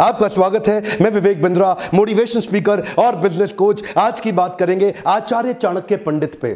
आपका 0.00 0.26
स्वागत 0.28 0.68
है। 0.68 0.98
मैं 1.00 1.10
विवेक 1.10 1.42
बिंद्रा 1.42 1.76
मोटिवेशन 1.94 2.40
स्पीकर 2.40 2.82
और 2.98 3.16
बिज़नेस 3.16 3.52
कोच 3.52 3.82
आज 3.98 4.20
की 4.20 4.32
बात 4.32 4.58
करेंगे 4.58 4.92
आचार्य 5.06 5.54
चाणक्य 5.54 5.96
पंडित 5.96 6.38
पे। 6.40 6.50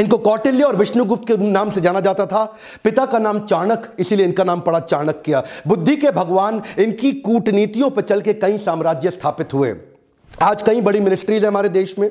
इनको 0.00 0.16
कौटिल्य 0.18 0.64
और 0.64 0.76
विष्णुगुप्त 0.76 1.26
के 1.28 1.36
नाम 1.42 1.70
से 1.70 1.80
जाना 1.80 2.00
जाता 2.00 2.26
था। 2.26 2.44
पिता 2.84 3.06
का 3.06 3.18
नाम 3.18 3.38
चाणक, 3.40 3.88
इसीलिए 3.98 4.26
इनका 4.26 4.44
नाम 4.44 4.60
पड़ा 4.60 4.80
चाणक्य। 4.80 5.42
बुद्धि 5.66 5.96
के 5.96 6.10
भगवान 6.10 6.62
इनकी 6.78 7.12
कूटनीतियों 7.12 7.90
पर 7.90 8.02
चल 8.02 8.20
के 8.20 8.32
कई 8.34 8.58
साम्राज्य 8.58 9.10
स्थापित 9.10 9.54
हुए। 9.54 9.74
आज 10.42 10.62
कई 10.62 10.80
बड़ी 10.80 11.00
मिनिस्ट्रीज 11.00 11.42
है 11.42 11.48
हमारे 11.48 11.68
देश 11.68 11.98
में। 11.98 12.10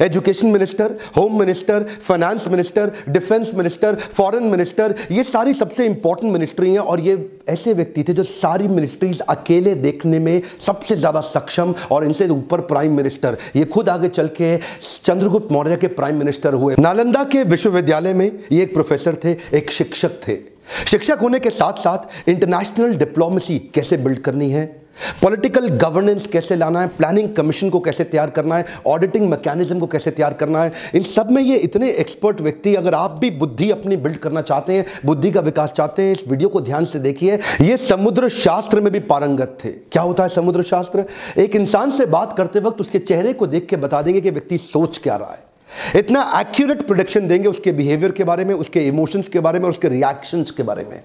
Education 0.00 0.46
minister 0.46 0.96
home 1.16 1.38
minister 1.38 1.82
finance 1.82 2.46
minister 2.48 2.92
defence 3.08 3.50
minister 3.54 3.94
foreign 3.94 4.42
minister 4.42 4.94
ये 5.12 5.24
सारी 5.24 5.54
सबसे 5.54 5.86
इंपॉर्टेंट 5.86 6.32
मिनिस्ट्री 6.32 6.70
हैं 6.70 6.78
और 6.78 7.00
ये 7.00 7.16
ऐसे 7.48 7.72
व्यक्ति 7.74 8.02
थे 8.02 8.12
जो 8.12 8.24
सारी 8.24 8.68
मिनिस्ट्रीज 8.68 9.20
अकेले 9.20 9.74
देखने 9.74 10.18
में 10.18 10.40
सबसे 10.60 10.96
ज़्यादा 10.96 11.20
सक्षम 11.20 11.74
और 11.90 12.04
इनसे 12.04 12.28
ऊपर 12.28 12.60
प्राइम 12.66 12.96
मिनिस्टर 12.96 13.38
ये 13.56 13.64
खुद 13.64 13.88
आगे 13.88 14.08
चल 14.08 14.28
के 14.40 14.56
चंद्रगुप्त 15.04 15.52
मौर्य 15.52 15.76
के 15.76 15.86
प्राइम 15.88 16.18
मिनिस्टर 16.18 16.54
हुए। 16.54 16.74
नालंदा 16.78 17.24
के 17.24 17.42
विश्वविद्यालय 17.44 18.14
में 18.14 18.30
ये 18.52 18.62
एक 18.62 18.72
प्रोफेसर 18.74 19.16
थे, 19.24 19.36
एक 19.54 19.70
शिक्षक 19.70 20.20
थे। 20.28 20.38
शिक्षक 20.86 21.18
होने 21.22 21.38
के 21.38 21.50
साथ 21.50 21.78
साथ 21.78 22.28
इंटरनेशनल 22.28 22.94
डिप्लोमेसी 22.94 23.58
कैसे 23.74 23.96
बिल्ड 23.96 24.18
करनी 24.18 24.50
है? 24.50 24.81
पॉलिटिकल 25.22 25.68
गवर्नेंस 25.68 26.26
कैसे 26.26 26.56
लाना 26.56 26.80
है? 26.80 26.88
प्लानिंग 26.88 27.34
कमीशन 27.34 27.70
को 27.70 27.80
कैसे 27.80 28.04
तैयार 28.04 28.30
करना 28.30 28.56
है? 28.56 28.64
ऑडिटिंग 28.86 29.30
मैकेनिज्म 29.30 29.78
को 29.78 29.86
कैसे 29.86 30.10
तैयार 30.10 30.32
करना 30.32 30.62
है? 30.62 30.72
इन 30.94 31.02
सब 31.02 31.30
में 31.30 31.42
ये 31.42 31.56
इतने 31.56 31.90
एक्सपर्ट 31.90 32.40
व्यक्ति 32.40 32.74
अगर 32.74 32.94
आप 32.94 33.10
भी 33.10 33.30
बुद्धि 33.30 33.70
अपनी 33.70 33.96
बिल्ड 33.96 34.18
करना 34.18 34.42
चाहते 34.42 34.72
हैं, 34.72 34.86
बुद्धि 35.06 35.30
का 35.30 35.40
विकास 35.40 35.70
चाहते 35.70 36.02
हैं, 36.02 36.12
इस 36.12 36.24
वीडियो 36.28 36.48
को 36.48 36.60
ध्यान 36.60 36.84
से 36.84 36.98
देखिए, 36.98 37.38
ये 37.60 37.76
समुद्र 37.76 38.28
शास्त्र 38.28 38.80
में 38.80 38.92
भी 38.92 39.00
पारंगत 39.00 39.58
थे। 39.64 39.68
क्या 39.68 40.02
होता 40.02 40.22
है 40.22 40.28
समुद्र 40.28 40.62
शास्त्र? 40.62 41.04
एक 41.38 41.56
इंसान 41.56 41.90
से 41.90 42.06
बात 42.06 42.36
करते 42.36 42.60
वक्त 42.60 42.80
उसके 42.80 42.98
चेहरे 42.98 43.32
को 43.32 43.46
देख 43.46 43.66
के 43.66 43.76
बता 43.76 44.02
देंगे 44.02 44.20
कि 44.20 44.30
व्यक्ति 44.30 44.58
सोच 44.58 44.98
क्या 44.98 45.16
रहा 45.16 45.32
है। 45.32 45.51
इतना 45.96 46.22
एक्यूरेट 46.38 46.86
प्रोडिक्शन 46.86 47.28
देंगे 47.28 47.48
उसके 47.48 47.72
बिहेवियर 47.72 48.12
के 48.12 48.24
बारे 48.24 48.44
में, 48.44 48.54
उसके 48.54 48.80
इमोशंस 48.80 49.28
के 49.28 49.40
बारे 49.40 49.58
में, 49.58 49.68
उसके 49.68 49.88
रिएक्शंस 49.88 50.50
के 50.50 50.62
बारे 50.62 50.84
में। 50.84 51.02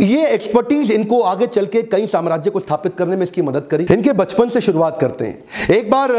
ये 0.00 0.26
एक्सपर्टीज 0.26 0.90
इनको 0.92 1.20
आगे 1.22 1.46
चल 1.48 1.66
के 1.66 1.82
कई 1.84 2.06
साम्राज्य 2.06 2.50
को 2.50 2.60
स्थापित 2.60 2.94
करने 2.94 3.16
में 3.16 3.22
इसकी 3.22 3.42
मदद 3.42 3.66
करी। 3.70 3.86
इनके 3.90 4.12
बचपन 4.14 4.48
से 4.48 4.60
शुरुआत 4.60 4.98
करते 5.00 5.24
हैं। 5.24 5.76
एक 5.76 5.90
बार 5.90 6.10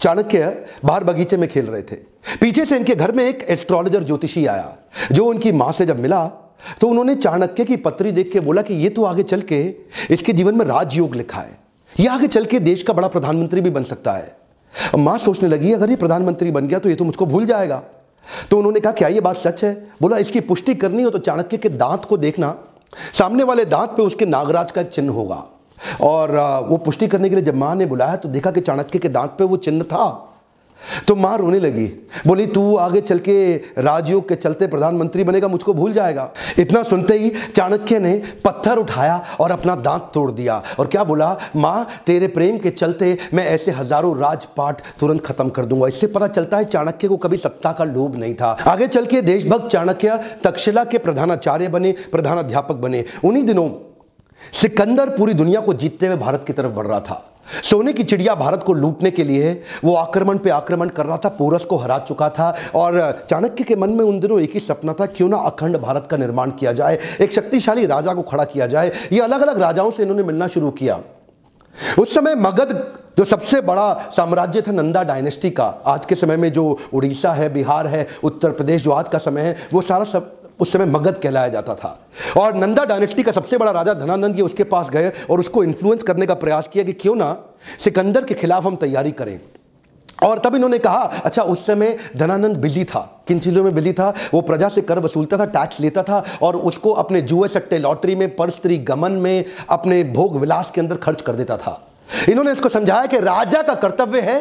चाणक्य 0.00 0.64
बाहर 0.84 1.04
बगीचे 1.04 1.36
में 1.36 1.48
खेल 1.48 1.66
रहे 1.66 1.82
थे। 1.82 1.96
पीछे 2.40 2.64
से 2.66 2.76
इनके 2.76 2.94
घर 2.94 3.12
में 3.12 3.24
एक 3.24 3.46
एस्ट्रोलॉजर 3.50 4.04
ज्योतिषी 4.04 4.46
आया, 4.46 4.76
जो 5.12 5.24
उनकी 5.24 5.52
माँ 5.52 5.72
से 5.72 5.86
जब 5.86 6.00
मिला 6.00 6.24
तो 6.80 6.88
उन्होंने 6.88 7.14
चाणक्य 7.14 7.64
की 7.64 7.76
पत्री 7.78 8.10
देख 8.12 8.30
के 8.32 8.40
बोला 8.40 8.62
कि 8.62 8.74
ये 8.74 8.88
तो 8.88 9.04
आगे 9.04 9.22
चल 9.22 9.40
के 9.42 9.62
इसके 10.10 10.32
जीवन 10.32 10.54
में 10.54 10.64
राजयोग 10.66 11.14
लिखा 11.14 11.40
है। 11.40 11.58
ये 11.96 12.06
आगे 12.08 12.26
चल 12.26 12.44
के 12.44 12.58
देश 12.60 12.82
का 12.82 12.92
बड़ा 12.92 13.08
प्रधानमंत्री 13.08 13.60
भी 13.60 13.70
बन 13.70 13.84
सकता 13.84 14.12
है। 14.12 14.36
माँ 14.98 15.16
सोचने 15.18 15.48
लगी, 15.48 15.72
अगर 15.72 15.90
ये 15.90 15.96
प्रधानमंत्री 15.96 16.50
बन 16.50 16.68
गया 16.68 16.78
तो 16.78 16.88
ये 16.88 16.94
तो 16.94 17.04
मुझको 17.04 17.26
भूल 17.26 17.46
जाएगा। 17.46 17.82
तो 18.50 18.58
उन्होंने 18.58 18.80
कहा, 18.80 18.92
क्या 18.92 19.08
ये 19.08 19.20
बात 19.20 19.36
सच 19.36 19.64
है? 19.64 19.72
बोला, 20.02 20.18
इसकी 20.18 20.40
पुष्टि 20.42 20.74
करनी 20.74 21.02
हो 21.02 21.10
तो 21.10 21.18
चाणक्य 21.18 21.56
के 21.56 21.68
दांत 21.68 22.04
को 22.04 22.16
देखना। 22.16 22.54
सामने 23.14 23.44
वाले 23.44 23.64
दांत 23.64 23.90
पे 23.90 24.02
उसके 24.02 24.26
नागराज 24.26 24.72
का 24.72 24.82
चिन्ह 24.82 25.12
होगा। 25.12 25.44
और 26.00 26.30
वो 26.68 26.76
पुष्टि 26.76 27.06
करने 27.08 27.28
के 27.28 27.34
लिए 27.34 27.44
जब 27.44 27.54
माँ 27.54 27.74
ने 27.76 27.86
बुलाया 27.86 28.16
तो 28.16 28.28
देखा 28.28 28.50
कि 28.50 28.60
चाणक्य 28.60 28.98
के 28.98 29.08
दांत 29.08 29.34
पे 29.38 29.44
वो 29.44 29.56
चिन्ह 29.58 29.84
था। 29.84 30.04
तो 31.08 31.16
माँ 31.16 31.36
रोने 31.38 31.58
लगी। 31.60 31.86
बोली, 32.26 32.46
तू 32.46 32.76
आगे 32.76 33.00
चल 33.02 33.18
के 33.18 33.54
राजयोग 33.78 34.28
के 34.28 34.34
चलते 34.36 34.66
प्रधानमंत्री 34.66 35.24
बनेगा, 35.24 35.48
मुझको 35.48 35.74
भूल 35.74 35.92
जाएगा। 35.92 36.28
इतना 36.58 36.82
सुनते 36.82 37.18
ही 37.18 37.30
चाणक्य 37.46 37.98
ने 38.00 38.20
पत्थर 38.44 38.78
उठाया 38.78 39.20
और 39.40 39.50
अपना 39.50 39.74
दांत 39.76 40.10
तोड़ 40.14 40.30
दिया 40.30 40.62
और 40.78 40.86
क्या 40.86 41.04
बोला, 41.04 41.36
माँ, 41.56 41.86
तेरे 42.06 42.28
प्रेम 42.28 42.58
के 42.58 42.70
चलते 42.72 43.16
मैं 43.34 43.46
ऐसे 43.46 43.70
हज़ारों 43.72 44.16
राजपाट 44.18 44.80
तुरंत 45.00 45.24
खत्म 45.26 45.48
कर 45.48 45.64
दूँगा। 45.64 45.88
इससे 45.88 46.06
पता 46.08 46.26
चलता 46.28 46.56
है 46.56 46.64
चाणक्य 46.64 47.08
को 47.08 47.16
कभी 47.16 47.36
सत्ता 47.36 47.72
का 47.72 47.84
लोभ 47.84 48.16
नहीं 48.16 48.34
था। 48.34 48.56
आगे 48.66 48.86
चल 48.88 49.06
के 49.06 49.22
देशभक्त 49.22 49.68
चाणक्य 49.68 50.18
तक्षशिला 50.44 50.84
के 50.84 50.98
प्रधानाचार्य 50.98 51.68
बने, 51.68 51.94
प्रधानाध्यापक 52.12 52.76
बने। 52.76 53.04
उन्हीं 53.24 53.44
दिनों 53.44 53.68
सिकंदर 54.52 55.08
पूरी 55.08 55.34
दुनिया 55.34 55.60
को 55.60 55.74
जीतते 55.74 56.06
हुए 56.06 56.16
भारत 56.16 56.44
की 56.46 56.52
तरफ़ 56.52 56.72
बढ़ 56.72 56.86
रहा 56.86 57.00
था। 57.00 57.22
सोने 57.62 57.92
की 57.92 58.02
चिड़िया 58.02 58.34
भारत 58.34 58.62
को 58.62 58.72
लूटने 58.72 59.10
के 59.10 59.24
लिए 59.24 59.52
वो 59.84 59.94
आक्रमण 59.94 60.38
पे 60.38 60.50
आक्रमण 60.50 60.88
कर 60.88 61.06
रहा 61.06 61.16
था, 61.16 61.28
पोरस 61.28 61.64
को 61.64 61.76
हरा 61.76 61.98
चुका 61.98 62.28
था 62.28 62.54
और 62.74 63.26
चाणक्य 63.30 63.64
के 63.64 63.76
मन 63.76 63.90
में 63.90 64.04
उन 64.04 64.20
दिनों 64.20 64.40
एक 64.40 64.54
ही 64.54 64.60
सपना 64.60 64.92
था, 64.92 65.06
क्यों 65.06 65.28
ना 65.28 65.36
अखंड 65.36 65.76
भारत 65.76 66.06
का 66.10 66.16
निर्माण 66.16 66.50
किया 66.50 66.72
जाए, 66.72 66.98
एक 67.20 67.32
शक्तिशाली 67.32 67.86
राजा 67.86 68.14
को 68.14 68.22
खड़ा 68.22 68.44
किया 68.44 68.66
जाए। 68.66 68.92
ये 69.12 69.20
अलग 69.20 69.40
अलग 69.40 69.60
राजाओं 69.62 69.90
से 69.90 70.02
इन्होंने 70.02 70.22
मिलना 70.22 70.46
शुरू 70.46 70.70
किया। 70.70 71.00
उस 71.98 72.14
समय 72.14 72.34
मगध, 72.34 72.72
जो 73.18 73.24
सबसे 73.24 73.60
बड़ा 73.60 73.92
साम्राज्य 74.12 74.60
था 74.60 74.72
नंदा 74.72 75.02
डायनेस्टी 75.02 75.50
का, 75.50 75.64
आज 75.86 76.06
के 76.06 76.14
समय 76.14 76.36
में 76.36 76.52
जो 76.52 76.78
उड़ीसा 76.92 77.32
है, 77.32 77.52
बिहार 77.52 77.86
है, 77.86 78.06
उत्तर 78.24 78.50
प्रदेश 78.50 78.82
जो 78.82 78.90
आज 78.90 79.08
का 79.08 79.18
समय 79.18 79.40
है, 79.40 79.56
वो 79.72 79.82
सारा 79.82 80.04
सब 80.04 80.38
उस 80.60 80.72
समय 80.72 80.86
मगध 80.86 81.18
कहलाया 81.22 81.48
जाता 81.48 81.74
था। 81.74 81.98
और 82.36 82.54
नंदा 82.54 82.84
डायनेस्टी 82.84 83.22
का 83.22 83.32
सबसे 83.32 83.58
बड़ा 83.58 83.70
राजा 83.70 83.94
धनानंद 83.94 84.36
ये 84.36 84.42
उसके 84.42 84.64
पास 84.64 84.90
गए 84.90 85.12
और 85.30 85.40
उसको 85.40 85.62
इन्फ्लुएंस 85.64 86.02
करने 86.02 86.26
का 86.26 86.34
प्रयास 86.34 86.68
किया 86.72 86.84
कि 86.84 86.92
क्यों 86.92 87.14
ना 87.16 87.36
सिकंदर 87.84 88.24
के 88.24 88.34
खिलाफ 88.34 88.66
हम 88.66 88.76
तैयारी 88.76 89.12
करें। 89.12 89.40
और 90.24 90.38
तब 90.38 90.54
इन्होंने 90.54 90.78
कहा 90.78 91.00
अच्छा 91.24 91.42
उस 91.42 91.66
समय 91.66 91.96
धनानंद 92.16 92.56
बिज़ी 92.56 92.84
था। 92.84 93.00
किन 93.28 93.38
चीज़ों 93.38 93.62
में 93.64 93.74
बिज़ी 93.74 93.92
था? 93.92 94.12
वो 94.34 94.40
प्रजा 94.40 94.68
से 94.68 94.80
कर 94.80 94.98
वसूलता 94.98 95.38
था 95.38 95.44
टैक्स 95.46 95.80
लेता 95.80 96.02
था 96.02 96.22
और 96.42 96.56
उसको 96.56 96.92
अपने 96.92 97.20
जुए 97.22 97.48
सट्टे 97.48 97.78
लॉटरी 97.78 98.14
में 98.16 98.34
पर 98.36 98.50
स्त्री 98.50 98.78
गमन 98.78 99.12
में, 99.12 99.44
अपने 99.68 100.02
भोग 100.04 100.36
विलास 100.36 100.70
के 100.74 100.80
अंदर 100.80 100.96
खर्च 100.96 101.22
कर 101.22 101.32
देता 101.32 101.56
था। 101.56 101.80
इन्होंने 102.28 102.52
इसको 102.52 102.68
समझाया 102.68 103.06
कि 103.06 103.18
राजा 103.18 103.62
का 103.62 103.74
कर्तव्य 103.74 104.20
है 104.20 104.40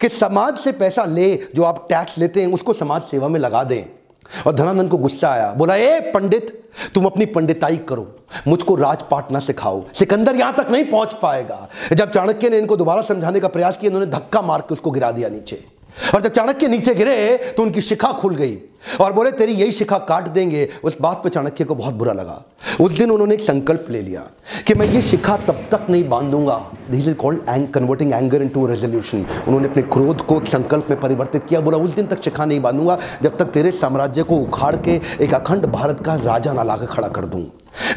कि 0.00 0.08
समाज 0.08 0.58
से 0.58 0.72
पैसा 0.72 1.04
ले, 1.04 1.34
जो 1.54 1.62
आप 1.62 1.86
टैक्स 1.88 2.18
लेते 2.18 2.40
हैं, 2.40 2.52
उसको 2.52 2.72
समाज 2.72 3.02
सेवा 3.02 3.28
में 3.28 3.40
लगा 3.40 3.64
दें। 3.64 3.84
और 4.46 4.52
धनानंद 4.52 4.90
को 4.90 4.96
गुस्सा 4.96 5.28
आया, 5.28 5.50
बोला, 5.52 5.74
ए, 5.74 6.00
पंडित, 6.14 6.52
तुम 6.94 7.06
अपनी 7.06 7.26
पंडिताई 7.26 7.76
करो, 7.88 8.06
मुझको 8.48 8.74
राजपाट 8.74 9.30
ना 9.32 9.38
सिखाओ, 9.38 9.84
सिकंदर 9.94 10.36
यहाँ 10.36 10.54
तक 10.54 10.70
नहीं 10.70 10.84
पहुँच 10.84 11.12
पाएगा। 11.12 11.68
जब 11.92 12.10
चाणक्य 12.10 12.50
ने 12.50 12.58
इनको 12.58 12.76
दोबारा 12.76 13.02
समझाने 13.02 13.40
का 13.40 13.48
प्रयास 13.48 13.76
किया, 13.76 13.90
इन्होंने 13.90 14.10
धक्का 14.10 14.42
मार 14.42 14.60
के 14.60 14.74
उसको 14.74 14.90
गिरा 14.90 15.10
दिया 15.12 15.28
नीचे। 15.28 15.64
और 16.14 16.22
जब 16.22 16.32
चाणक्य 16.32 16.68
नीचे 16.68 16.94
गिरे 16.94 17.36
तो 17.56 17.62
उनकी 17.62 17.80
शिखा 17.80 18.12
खुल 18.12 18.34
गई। 18.36 18.58
और 19.00 19.12
बोले, 19.12 19.30
तेरी 19.30 19.52
यही 19.52 19.72
शिखा 19.72 19.98
काट 19.98 20.28
देंगे। 20.28 20.68
उस 20.84 20.96
बात 21.00 21.20
पर 21.24 21.28
चाणक्य 21.28 21.64
को 21.64 21.74
बहुत 21.74 21.94
बुरा 21.94 22.12
लगा। 22.12 22.42
उस 22.80 22.92
दिन 22.92 23.10
उन्होंने 23.10 23.34
एक 23.34 23.40
संकल्प 23.40 23.86
ले 23.90 24.00
लिया 24.02 24.22
कि 24.66 24.74
मैं 24.74 24.86
ये 24.86 25.02
शिखा 25.02 25.36
तब 25.36 25.64
तक 25.72 25.86
नहीं 25.90 26.08
बांधूँगा। 26.08 26.56
This 26.90 27.08
is 27.08 27.14
called 27.14 27.40
Ang 27.48 27.66
converting 27.68 28.12
anger 28.12 28.42
in 28.42 28.48
to 28.48 28.66
resolution 28.66 29.26
उन्होंने 29.46 29.68
अपने 29.68 29.82
क्रोध 29.82 30.22
को 30.22 30.40
संकल्प 30.46 30.90
में 30.90 31.00
परिवर्तित 31.00 31.44
किया। 31.44 31.60
बोला, 31.60 31.78
उस 31.78 31.94
दिन 31.94 32.06
तक 32.06 32.22
शिखा 32.22 32.44
नहीं 32.44 32.60
बांधूँगा, 32.60 32.98
जब 33.22 33.36
तक 33.36 33.44
तेरे 33.46 33.70
साम्राज्य 33.72 34.22
को 34.22 34.36
उखाड़ 34.36 34.74
के 34.78 35.00
एक 35.20 35.34
अखंड 35.34 35.66
भारत 35.66 36.02
का 36.06 36.14
राजा 36.14 36.52
ना 36.52 36.62
लाकर 36.62 36.86
खड़ा 36.86 37.08
कर 37.08 37.24
दूँ। 37.24 37.46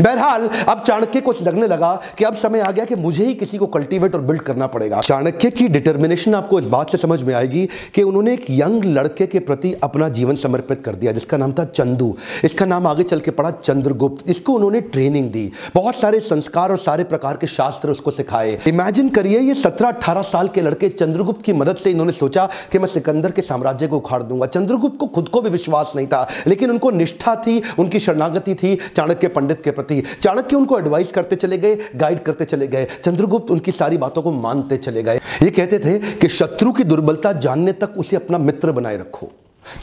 बहरहाल, 0.01 0.47
अब 0.69 0.81
चाणक्य 0.87 1.19
को 1.21 1.33
लगने 1.41 1.67
लगा 1.67 1.93
कि 2.17 2.23
अब 2.25 2.35
समय 2.35 2.59
आ 2.59 2.71
गया 2.71 2.85
कि 2.85 2.95
मुझे 2.95 3.25
ही 3.25 3.33
किसी 3.33 3.57
को 3.57 3.65
कल्टीवेट 3.65 4.15
और 4.15 4.21
बिल्ड 4.21 4.41
करना 4.41 4.67
पड़ेगा। 4.67 4.99
चाणक्य 4.99 5.49
की 5.49 5.67
डिटर्मिनेशन 5.67 6.35
आपको 6.35 6.59
इस 6.59 6.65
बात 6.65 6.89
से 6.89 6.97
समझ 6.97 7.21
में 7.23 7.33
आएगी 7.33 7.67
कि 7.95 8.03
उन्होंने 8.03 8.33
एक 8.33 8.45
यंग 8.49 8.83
लड़के 8.83 9.27
के 9.27 9.39
प्रति 9.39 9.73
अपना 9.83 10.09
जीवन 10.09 10.35
समर्पित 10.35 10.78
कर 10.79 10.95
दिया, 10.95 11.11
जिसका 11.11 11.37
नाम 11.37 11.53
था 11.53 11.63
चंदू। 11.63 12.15
इसका 12.43 12.65
नाम 12.65 12.87
आगे 12.87 13.03
चल 13.03 13.19
के 13.19 13.31
पड़ा 13.31 13.51
चंद्रगुप्त। 13.51 14.29
इसको 14.29 14.53
उन्होंने 14.53 14.81
ट्रेनिंग 14.81 15.29
दी। 15.31 15.51
बहुत 15.75 15.95
सारे 15.95 16.19
संस्कार 16.19 16.71
और 16.71 16.77
सारे 16.77 17.03
प्रकार 17.03 17.37
के 17.37 17.47
शास्त्र 17.47 17.91
उसको 17.91 18.11
सिखाए। 18.11 18.57
इमेजिन 18.67 19.09
करिए, 19.09 19.39
ये 19.39 19.53
सत्रह 19.53 19.87
अठारह 19.87 20.21
साल 20.21 20.47
के 20.47 20.61
लड़के 20.61 20.89
चंद्रगुप्त 20.89 21.45
की 21.45 21.53
मदद 21.53 21.75
से 21.75 21.91
इन्होंने 21.91 22.11
सोचा 22.11 22.47
कि 22.71 22.79
मैं 22.79 22.87
सिकंदर 22.87 23.31
के 23.31 23.41
साम्राज्य 23.41 23.87
को 23.87 23.97
उखाड़ 23.97 24.21
दूँगा। 24.23 24.45
चंद्रगुप्त 24.45 24.97
को 24.99 25.07
खुद 25.07 25.29
को 25.29 25.41
भी 25.41 25.49
विश्वास 25.49 25.91
नहीं 25.95 26.07
था, 26.07 26.27
लेकिन 26.47 26.69
उनको 26.69 26.91
निष्ठा 26.91 27.35
थी, 27.35 27.61
उनकी 27.79 27.99
शरणागति 27.99 28.55
थी 28.55 28.75
चाणक्य 28.95 29.27
पंडित 29.27 29.61
के 29.61 29.71
प्रति। 29.71 30.01
चाणक्य 30.21 30.55
उनको 30.55 30.79
एडवाइस 30.79 31.11
करते 31.11 31.35
चले 31.35 31.57
गए 31.57 31.77
गाइड 31.95 32.19
करते 32.19 32.45
चले 32.45 32.67
गए। 32.67 32.87
चंद्रगुप्त 33.05 33.51
उनकी 33.51 33.71
सारी 33.71 33.97
बातों 33.97 34.21
को 34.21 34.31
मानते 34.31 34.77
चले 34.77 35.03
गए। 35.03 35.19
ये 35.43 35.49
कहते 35.49 35.79
थे 35.79 35.97
कि 35.99 36.27
शत्रु 36.27 36.71
की 36.71 36.83
दुर्बलता 36.83 37.33
जानने 37.33 37.71
तक 37.71 37.93
उसे 37.97 38.15
अपना 38.15 38.37
मित्र 38.37 38.71
बनाए 38.71 38.97
रखो। 38.97 39.31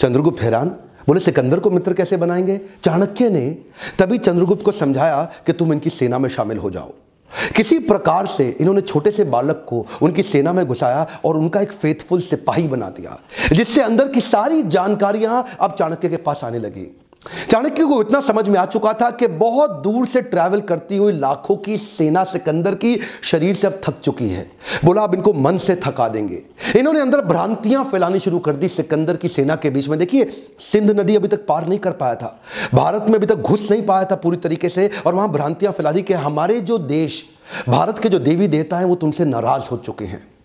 चंद्रगुप्त 0.00 0.43
हैरान 0.43 0.75
बोले, 1.08 1.20
सिकंदर 1.20 1.58
को 1.58 1.70
मित्र 1.70 1.93
कैसे 1.93 2.17
बनाएँगे? 2.17 2.61
चाणक्य 2.85 3.31
ने 3.31 3.50
तभी 3.99 4.19
चंद्रगुप्त 4.19 4.64
को 4.64 4.73
समझाया 4.73 5.23
कि 5.47 5.53
तुम 5.53 5.73
इनकी 5.73 5.91
सेना 5.91 6.19
में 6.19 6.29
शामिल 6.29 6.58
हो 6.58 6.70
जाओ। 6.70 6.93
किसी 7.56 7.79
प्रकार 7.79 8.26
से 8.26 8.56
इन्होंने 8.61 8.81
छोटे 8.81 9.11
से 9.11 9.25
बालक 9.25 9.64
को 9.69 9.87
उनकी 10.03 10.23
सेना 10.23 10.53
में 10.53 10.64
घुसाया 10.67 11.06
और 11.25 11.37
उनका 11.37 11.61
एक 11.61 11.73
फेथफुल 11.73 12.20
सिपाही 12.20 12.69
बना 12.69 12.88
दिया, 12.88 13.19
जिससे 13.53 13.81
अंदर 13.81 14.08
की 14.08 14.20
सारी 14.20 14.62
जानकारियाँ 14.62 15.44
अब 15.61 15.75
चाणक्य 15.79 16.08
के 16.08 16.17
पास 16.17 16.41
आने 16.44 16.58
लगी। 16.58 16.97
चाणक्य 17.50 17.84
को 17.84 18.00
इतना 18.00 18.20
समझ 18.20 18.49
में 18.49 18.58
आ 18.61 18.64
चुका 18.67 18.93
था 18.93 19.11
कि 19.11 19.26
बहुत 19.26 19.70
दूर 19.70 20.06
से 20.06 20.20
ट्रैवल 20.23 20.61
करती 20.61 20.96
हुई 20.96 21.12
लाखों 21.12 21.56
की 21.56 21.76
सेना 21.76 22.25
सिकंदर 22.25 22.75
की 22.75 22.99
शरीर 23.23 23.55
से 23.55 23.67
अब 23.67 23.81
थक 23.88 24.00
चुकी 24.00 24.28
है। 24.28 24.50
बोला, 24.84 25.02
अब 25.02 25.14
इनको 25.14 25.32
मन 25.32 25.58
से 25.58 25.76
थका 25.76 26.08
देंगे। 26.08 26.43
इन्होंने 26.76 27.00
अंदर 27.00 27.20
भ्रांतियाँ 27.20 27.84
फैलानी 27.84 28.19
शुरू 28.19 28.38
कर 28.38 28.56
दी 28.56 28.69
सिकंदर 28.69 29.17
की 29.17 29.28
सेना 29.28 29.56
के 29.56 29.70
बीच 29.70 29.88
में। 29.88 29.99
देखिए, 29.99 30.25
सिंध 30.58 30.90
नदी 30.90 31.17
अभी 31.17 31.28
तक 31.28 31.46
पार 31.46 31.67
नहीं 31.67 31.78
कर 31.78 31.90
पाया 31.90 32.14
था। 32.14 32.40
भारत 32.75 33.06
में 33.08 33.14
अभी 33.14 33.26
तक 33.26 33.34
घुस 33.34 33.70
नहीं 33.70 33.82
पाया 33.82 34.05
था 34.05 34.14
पूरी 34.14 34.37
तरीके 34.37 34.69
से, 34.69 34.90
और 35.06 35.14
वहाँ 35.14 35.29
भ्रांतियाँ 35.29 35.72
फैला 35.72 35.93
दी 35.93 36.02
कि 36.02 36.14
हमारे 36.14 36.61
जो 36.61 36.79
देश, 36.79 37.25
भारत 37.69 37.99
के 37.99 38.08
जो 38.08 38.19
देवी 38.19 38.49
देवता 38.49 38.79
हैं, 38.79 38.84
वो 38.84 38.94
तुमसे 38.94 39.25
नाराज़ 39.25 39.62
हो 39.62 39.76
चुके 39.76 40.05
हैं। 40.05 40.36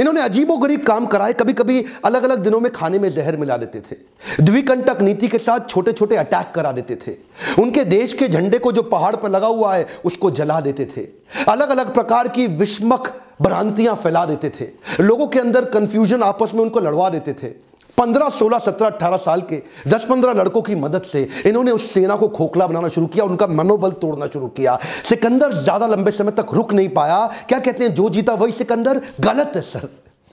इन्होंने 0.00 0.20
अजीबो 0.20 0.56
गरीब 0.56 0.82
काम 0.82 1.06
कराए 1.06 1.32
कभी 1.32 1.52
कभी 1.52 1.84
अलग 2.04 2.22
अलग 2.22 2.38
दिनों 2.38 2.60
में 2.60 2.72
खाने 2.72 2.98
में 2.98 3.10
जहर 3.10 3.36
मिला 3.36 3.56
देते 3.56 3.80
थे। 3.80 3.96
द्विकंटक 4.42 5.00
नीति 5.00 5.28
के 5.28 5.38
साथ 5.38 5.68
छोटे 5.68 5.92
छोटे 5.92 6.16
अटैक 6.16 6.52
करा 6.54 6.72
देते 6.72 6.96
थे। 6.96 7.16
उनके 7.62 7.84
देश 7.84 8.12
के 8.12 8.28
झंडे 8.28 8.58
को 8.58 8.72
जो 8.72 8.82
पहाड़ 8.82 9.14
पर 9.16 9.28
लगा 9.28 9.46
हुआ 9.46 9.74
है, 9.76 9.86
उसको 10.04 10.30
जला 10.30 10.60
देते 10.60 10.84
थे। 10.96 11.02
अलग 11.48 11.68
अलग 11.68 11.94
प्रकार 11.94 12.28
की 12.28 12.46
विस्मक 12.46 13.12
भ्रांतियाँ 13.42 13.94
फैला 13.94 14.24
देते 14.26 14.50
थे। 14.60 14.68
लोगों 15.02 15.26
के 15.26 15.38
अंदर 15.38 15.64
कंफ्यूजन 15.64 16.22
आपस 16.22 16.50
में 16.54 16.60
उनको 16.60 16.80
लड़वा 16.80 17.08
देते 17.08 17.32
थे। 17.32 17.65
पंद्रह, 17.98 18.28
सोलह, 18.28 18.58
सत्रह 18.58 18.86
अट्ठारह 18.86 19.16
साल 19.16 19.40
के, 19.40 19.62
दस, 19.88 20.04
पंद्रह 20.04 20.32
लड़कों 20.32 20.62
की 20.62 20.74
मदद 20.74 21.02
से 21.02 21.28
इन्होंने 21.46 21.70
उस 21.70 21.92
सेना 21.94 22.16
को 22.16 22.28
खोखला 22.28 22.66
बनाना 22.66 22.88
शुरू 22.88 23.06
किया, 23.06 23.24
उनका 23.24 23.46
मनोबल 23.46 23.90
तोड़ना 23.90 24.26
शुरू 24.26 24.48
किया। 24.48 24.78
सिकंदर 25.04 25.52
ज़्यादा 25.52 25.86
लंबे 25.86 26.10
समय 26.10 26.32
तक 26.32 26.54
रुक 26.54 26.72
नहीं 26.72 26.88
पाया। 26.88 27.26
क्या 27.48 27.58
कहते 27.58 27.84
हैं, 27.84 27.94
जो 27.94 28.08
जीता 28.08 28.34
वही 28.34 28.52
सिकंदर? 28.52 29.00
गलत 29.20 29.52
है, 29.56 29.62
सर। 29.62 29.88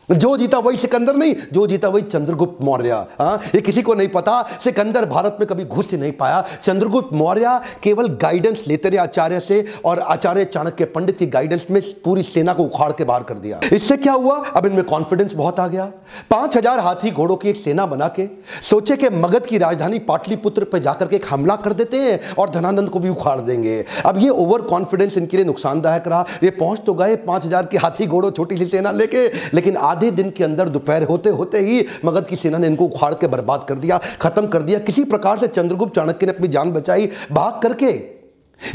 जो 0.10 0.36
जीता 0.38 0.58
वही 0.60 0.78
सिकंदर 0.78 1.16
नहीं, 1.16 1.36
जो 1.54 1.66
जीता 1.68 1.90
वही 1.90 2.02
चंद्रगुप्त 2.04 2.62
मौर्य 2.62 2.94
हाँ? 3.20 3.40
ये 3.56 3.60
किसी 3.62 3.82
को 3.82 3.94
नहीं 3.94 4.08
पता, 4.08 4.42
सिकंदर 4.64 5.06
भारत 5.06 5.38
में 5.40 5.48
कभी 5.48 5.66
घुस 5.66 5.94
नहीं 5.94 6.12
पाया। 6.14 6.44
चंद्रगुप्त 6.64 7.14
मौर्य 7.14 7.60
केवल 7.84 8.08
गाइडेंस 8.22 8.64
लेते 8.68 8.90
रहे 8.90 9.00
आचार्य 9.00 9.40
से 9.40 9.64
और 9.86 10.00
आचार्य 10.00 10.46
चाणक्य 10.46 10.86
पंडित 10.86 11.18
की 11.18 11.26
गाइडेंस 11.28 11.66
में 11.72 11.82
पूरी 12.04 12.24
सेना 12.24 12.54
को 12.54 12.64
उखाड़ 12.64 12.92
के 12.92 13.04
बाहर 13.04 13.24
कर 13.24 13.36
दिया। 13.36 13.60
इससे 13.74 13.98
क्या 13.98 14.14
हुआ? 14.14 14.38
अब 14.48 14.66
इनमें 14.66 14.84
कॉन्फिडेंस 14.86 15.34
बहुत 15.34 15.60
आ 15.60 15.68
गया। 15.68 15.86
पाँच 16.32 16.58
हज़ार 16.58 16.80
हाथी 16.80 17.12
घोड़ों 17.12 17.36
की 17.36 17.50
एक 17.50 17.58
सेना 17.58 17.86
बना 17.86 18.08
के 18.10 18.28
सोचे 18.64 18.98
कि 18.98 19.10
मगध 19.12 19.46
की 19.46 19.58
राजधानी 19.58 20.00
पाटलिपुत्र 20.02 20.64
पर 20.66 20.80
जाकर 20.80 21.08
के 21.08 21.16
एक 21.16 21.26
हमला 21.30 21.56
कर 21.58 21.74
देते 21.74 21.98
हैं 22.00 22.20
और 22.36 22.50
धनानंद 22.50 22.90
को 22.90 23.00
भी 23.00 23.10
उखाड़ 23.10 23.40
देंगे। 23.42 23.84
अब 24.06 24.18
ये 24.18 24.30
ओवर 24.30 24.62
कॉन्फिडेंस 24.66 25.18
इनके 25.18 25.38
लिए 25.38 25.46
नुकसानदायक 25.46 26.08
रहा। 26.08 26.26
ये 26.44 26.50
पहुँच 26.52 26.82
तो 26.86 26.94
गए 26.94 27.16
पाँच 27.18 27.46
हज़ार 27.46 27.66
की 27.66 27.78
हाथी 27.78 28.06
घोड़ों, 28.06 28.32
छोटी 28.32 28.58
सी 28.58 28.66
सेना 28.66 28.92
लेके, 28.94 29.26
लेकिन 29.54 29.76
आधे 29.94 30.12
दिन 30.12 30.30
के 30.30 30.44
अंदर 30.44 30.70
दोपहर 30.70 31.04
होते 31.04 31.30
होते 31.32 31.60
ही 31.60 31.86
मगध 32.06 32.28
की 32.28 32.36
सेना 32.36 32.58
ने 32.58 32.68
इनको 32.68 32.86
उखाड़ 32.86 33.14
के 33.14 33.28
बर्बाद 33.28 33.66
कर 33.70 33.76
दिया, 33.76 34.00
खत्म 34.22 34.48
कर 34.48 34.62
दिया। 34.62 34.80
किसी 34.82 35.04
प्रकार 35.06 35.40
से 35.40 35.48
चंद्रगुप्त 35.50 35.96
चाणक्य 35.96 36.26
ने 36.26 36.32
अपनी 36.32 36.48
जान 36.48 36.72
बचाई, 36.72 37.10
भाग 37.32 37.62
करके 37.62 37.92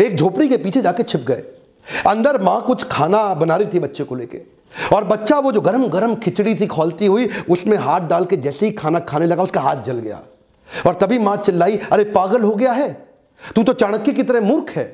एक 0.05 0.17
झोपड़ी 0.17 0.49
के 0.49 0.57
पीछे 0.57 0.83
जाके 0.83 1.03
छिप 1.03 1.25
गए। 1.27 1.43
अंदर 2.07 2.41
माँ 2.43 2.61
कुछ 2.63 2.85
खाना 2.85 3.23
बना 3.35 3.57
रही 3.57 3.69
थी 3.75 3.79
बच्चे 3.79 4.05
को 4.05 4.15
लेके। 4.15 4.41
और 4.95 5.05
बच्चा 5.05 5.39
वो 5.39 5.53
जो 5.53 5.61
गरम 5.61 5.87
गरम 5.89 6.15
खिचड़ी 6.15 6.55
थी, 6.55 6.67
खोलती 6.67 7.07
हुई, 7.07 7.29
उसमें 7.51 7.77
हाथ 7.79 8.01
डाल 8.01 8.25
के 8.25 8.37
जैसे 8.37 8.67
ही 8.67 8.73
खाना 8.73 8.99
खाने 9.01 9.27
लगा, 9.27 9.43
उसका 9.43 9.61
हाथ 9.61 9.83
जल 9.83 9.99
गया। 9.99 10.21
और 10.87 10.95
तभी 10.95 11.19
माँ 11.19 11.37
चिल्लाई, 11.37 11.79
अरे 11.93 12.05
पागल 12.05 12.43
हो 12.43 12.55
गया 12.55 12.73
है? 12.73 12.91
तू 13.55 13.63
तो 13.63 13.73
चाणक्य 13.73 14.13
की 14.13 14.23
तरह 14.23 14.41
मूर्ख 14.41 14.71
है। 14.71 14.85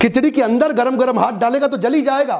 खिचड़ी 0.00 0.30
के 0.30 0.42
अंदर 0.42 0.72
गरम 0.72 0.96
गरम 0.96 1.18
हाथ 1.18 1.32
डालेगा 1.32 1.66
तो 1.66 1.76
जल 1.76 1.94
ही 1.94 2.02
जाएगा। 2.02 2.36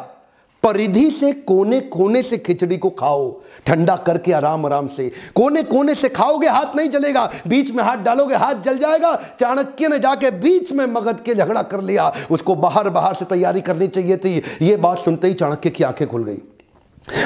परिधि 0.67 1.11
से 1.11 1.33
कोने 1.33 1.81
कोने 1.81 2.23
से 2.23 2.39
खिचड़ी 2.39 2.77
को 2.77 2.91
खाओ। 2.91 3.41
ठंडा 3.67 3.97
करके 3.97 4.33
आराम 4.33 4.67
आराम 4.67 4.87
से। 4.87 5.13
कोने 5.35 5.63
कोने 5.63 5.95
से 5.95 6.09
खाओगे, 6.09 6.49
हाथ 6.49 6.77
नहीं 6.77 6.89
जलेगा। 6.89 7.31
बीच 7.49 7.71
में 7.71 7.85
हाथ 7.85 7.97
डालोगे, 7.97 8.35
हाथ 8.35 8.55
जल 8.55 8.79
जाएगा। 8.79 9.15
चाणक्य 9.41 9.89
ने 9.89 9.99
जाके 9.99 10.31
बीच 10.31 10.73
में 10.73 10.87
मगध 10.87 11.21
के 11.21 11.35
झगड़ा 11.35 11.63
कर 11.63 11.81
लिया। 11.81 12.13
उसको 12.31 12.55
बाहर 12.55 12.91
बाहर 12.91 13.15
से 13.15 13.25
तैयारी 13.25 13.61
करनी 13.61 13.87
चाहिए 13.87 14.17
थी। 14.17 14.43
ये 14.63 14.77
बात 14.77 14.99
सुनते 14.99 15.29
ही 15.29 15.35
चाणक्य 15.35 15.71
की 15.71 15.85
आँखें 15.85 16.09
खुल 16.09 16.25
गई। 16.25 16.39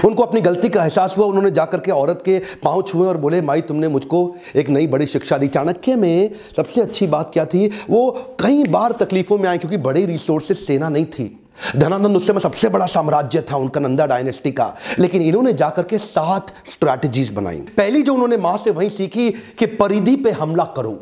उनको 0.04 0.22
अपनी 0.22 0.40
गलती 0.40 0.68
का 0.68 0.84
एहसास 0.84 1.14
हुआ। 1.18 1.26
उन्होंने 1.26 1.50
जाकर 1.50 1.80
के 1.80 1.90
औरत 1.90 2.22
के 2.24 2.38
पाँव 2.38 2.82
छुए 2.82 3.08
और 3.08 3.16
बोले, 3.16 3.42
माई, 3.42 3.60
तुमने 3.60 3.88
मुझको 3.88 4.36
एक 4.56 4.68
नई 4.68 4.86
बड़ी 4.86 5.06
शिक्षा 5.06 5.38
दी। 5.38 5.48
चाणक्य 5.48 5.96
में 5.96 6.30
सबसे 6.56 6.80
अच्छी 6.80 7.06
बात 7.06 7.30
क्या 7.32 7.44
थी? 7.44 7.70
वो 7.90 8.10
कई 8.40 8.64
बार 8.64 8.92
तकलीफों 8.92 9.38
में 9.38 9.48
आए, 9.48 9.58
क्योंकि 9.58 9.76
बड़ी 9.76 10.06
रिसोर्सेज 10.06 10.56
सेना 10.56 10.88
नहीं 10.88 11.06
थी। 11.06 11.39
धनानंद 11.76 12.16
उस 12.16 12.26
समय 12.26 12.40
सबसे 12.40 12.68
बड़ा 12.68 12.86
साम्राज्य 12.86 13.40
था 13.42 13.56
उनका 13.56 13.80
नंदा 13.80 14.06
डायनेस्टी 14.06 14.50
का। 14.52 14.74
लेकिन 14.98 15.22
इन्होंने 15.22 15.52
जाकर 15.52 15.82
के 15.82 15.98
सात 15.98 16.52
स्ट्रैटेजीज 16.72 17.30
बनाई। 17.30 17.58
पहली 17.76 18.02
जो 18.02 18.14
उन्होंने 18.14 18.36
माँ 18.38 18.56
से 18.64 18.70
वही 18.70 18.90
सीखी 18.90 19.30
कि 19.58 19.66
परिधि 19.66 20.16
पे 20.16 20.30
हमला 20.32 20.64
करो। 20.76 20.92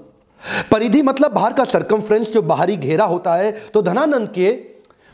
परिधि 0.70 1.02
मतलब 1.02 1.32
बाहर 1.32 1.52
का 1.52 1.64
सरकमफ्रेंस 1.64 2.32
जो 2.32 2.43
बाहरी 2.44 2.76
घेरा 2.76 3.05
होता 3.06 3.34
है। 3.34 3.50
तो 3.75 3.82
धनानंद 3.82 4.28
के 4.28 4.50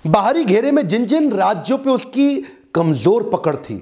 बाहरी 0.05 0.45
घेरे 0.45 0.71
में 0.73 0.87
जिन 0.89 1.07
जिन 1.07 1.33
राज्यों 1.33 1.79
पे 1.79 1.91
उसकी 1.91 2.37
कमज़ोर 2.75 3.31
पकड़ 3.33 3.57
थी 3.57 3.77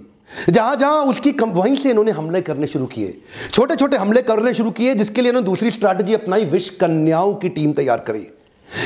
जहाँ 0.49 0.77
जहाँ 0.77 1.05
उसकी 1.05 1.31
कम, 1.33 1.51
वहीं 1.51 1.77
से 1.77 1.91
इन्होंने 1.91 2.11
हमले 2.11 2.41
करने 2.41 2.67
शुरू 2.67 2.87
किए। 2.87 3.19
छोटे 3.51 3.75
छोटे 3.77 3.97
हमले 3.97 4.23
करने 4.23 4.53
शुरू 4.53 4.71
किए, 4.71 4.95
जिसके 4.95 5.21
लिए 5.21 5.31
इन्होंने 5.31 5.47
दूसरी 5.47 5.71
स्ट्रैटेजी 5.71 6.15
अपनाई 6.15 6.45
विश्व 6.45 6.75
कन्याओं 6.81 7.35
की 7.35 7.49
टीम 7.49 7.73
तैयार 7.73 7.99
करी। 8.01 8.27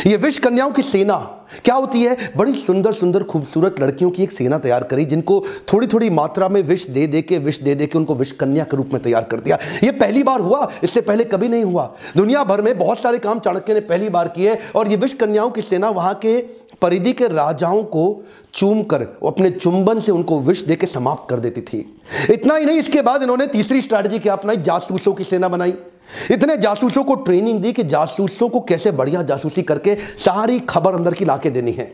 ये 0.06 0.16
विश्व 0.16 0.42
कन्याओं 0.42 0.70
की 0.70 0.82
सेना। 0.82 1.16
क्या 1.64 1.74
होती 1.74 2.02
है? 2.02 2.16
बड़ी 2.36 2.54
सुंदर 2.54 2.92
सुंदर, 2.92 3.22
खूबसूरत 3.22 3.80
लड़कियों 3.80 4.10
की 4.10 4.22
एक 4.22 4.32
सेना 4.32 4.58
तैयार 4.58 4.84
करी, 4.84 5.04
जिनको 5.04 5.42
थोड़ी 5.72 5.86
थोड़ी 5.86 6.10
मात्रा 6.10 6.48
में 6.48 6.60
विष 6.62 6.86
दे 6.88 7.06
दे 7.06 7.22
के 7.22 7.38
विष 7.38 7.60
दे 7.60 7.74
दे 7.74 7.86
के 7.86 7.98
उनको 7.98 8.14
विष 8.14 8.32
कन्या 8.32 8.64
के 8.64 8.76
रूप 8.76 8.90
में 8.92 9.02
तैयार 9.02 9.24
कर 9.24 9.40
दिया। 9.40 9.58
ये 9.84 9.90
पहली 9.92 10.22
बार 10.22 10.40
हुआ, 10.40 10.68
इससे 10.84 11.00
पहले 11.00 11.24
कभी 11.24 11.48
नहीं 11.48 11.64
हुआ। 11.64 11.84
दुनिया 12.16 12.44
भर 12.44 12.60
में 12.60 12.76
बहुत 12.78 13.02
सारे 13.02 13.18
काम 13.18 13.38
चाणक्य 13.38 13.74
ने 13.74 13.80
पहली 13.82 14.08
बार 14.08 14.28
किए 14.28 14.58
और 14.76 14.88
ये 14.88 14.96
विष 14.96 15.12
कन्याओं 15.12 15.50
की 15.50 15.62
सेना 15.62 15.90
वहाँ 15.90 16.14
के 16.14 16.40
परिधि 16.82 17.12
के 17.12 17.28
राजाओं 17.28 17.82
को 17.82 18.22
चूम 18.54 18.82
कर, 18.82 19.02
अपने 19.26 19.50
चुंबन 19.50 20.00
से 20.00 20.12
उनको 20.12 20.40
विष 20.40 20.64
दे 20.64 20.76
के 20.76 20.86
समाप्त 20.86 21.26
कर 21.30 21.40
देती 21.40 21.60
थी। 21.60 21.78
इतना 22.30 22.56
ही 22.56 22.64
नहीं, 22.64 22.78
इसके 22.78 23.02
बाद 23.02 23.22
इन्होंने 23.22 23.46
तीसरी 23.46 23.80
स्ट्रैटेजी 23.80 24.18
क्या 24.18 24.32
अपनाई? 24.32 24.56
जासूसों 24.56 25.12
की 25.12 25.24
सेना 25.24 25.48
बनाई। 25.48 25.74
इतने 26.30 26.56
जासूसों 26.56 27.04
को 27.04 27.14
ट्रेनिंग 27.14 27.60
दी 27.60 27.72
कि 27.72 27.82
जासूसों 27.82 28.48
को 28.48 28.60
कैसे 28.60 28.90
बढ़िया 28.90 29.22
जासूसी 29.22 29.62
करके 29.62 29.94
सारी 29.94 30.58
खबर 30.58 30.94
अंदर 30.94 31.14
की 31.14 31.24
लाके 31.24 31.50
देनी 31.50 31.72
है। 31.72 31.86